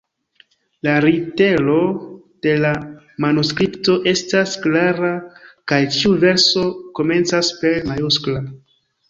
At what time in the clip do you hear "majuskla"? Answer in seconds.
7.93-8.45